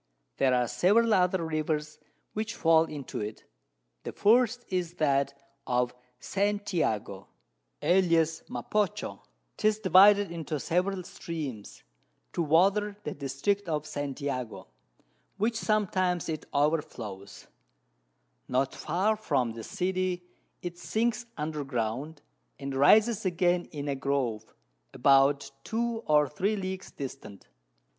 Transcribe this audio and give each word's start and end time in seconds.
There 0.37 0.55
are 0.55 0.67
several 0.67 1.13
other 1.13 1.45
Rivers 1.45 1.99
which 2.33 2.55
fall 2.55 2.85
into 2.85 3.19
it; 3.19 3.43
the 4.01 4.11
first 4.11 4.65
is, 4.69 4.95
that 4.95 5.39
of 5.67 5.93
St. 6.19 6.73
Jago, 6.73 7.27
alias 7.83 8.41
Mapocho; 8.49 9.21
'tis 9.57 9.77
divided 9.77 10.31
into 10.31 10.59
several 10.59 11.03
Streams, 11.03 11.83
to 12.33 12.41
water 12.41 12.97
the 13.03 13.13
District 13.13 13.69
of 13.69 13.85
St. 13.85 14.19
Jago, 14.19 14.69
which 15.37 15.55
sometimes 15.57 16.29
it 16.29 16.45
over 16.51 16.81
flows: 16.81 17.45
Not 18.47 18.73
far 18.73 19.15
from 19.15 19.51
the 19.51 19.63
City 19.63 20.23
it 20.63 20.79
sinks 20.79 21.27
under 21.37 21.63
Ground, 21.63 22.23
and 22.57 22.73
rises 22.73 23.23
again 23.23 23.65
in 23.65 23.87
a 23.87 23.93
Grove, 23.93 24.55
about 24.95 25.51
2 25.65 25.99
or 26.07 26.27
3 26.27 26.55
Leagues 26.55 26.89
distant. 26.89 27.47